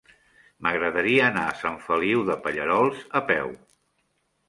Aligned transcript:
M'agradaria 0.67 1.27
anar 1.27 1.45
a 1.51 1.53
Sant 1.61 1.79
Feliu 1.91 2.25
de 2.33 2.41
Pallerols 2.49 3.07
a 3.21 3.25
peu. 3.33 3.57